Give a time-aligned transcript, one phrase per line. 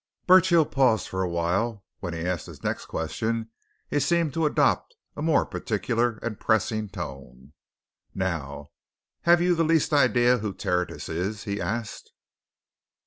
[0.25, 3.51] Burchill paused for a while; when he asked his next question
[3.87, 7.53] he seemed to adopt a more particular and pressing tone.
[8.15, 8.71] "Now
[9.25, 12.13] have you the least idea who Tertius is?" he asked.